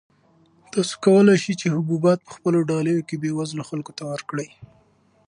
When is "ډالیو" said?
2.69-3.05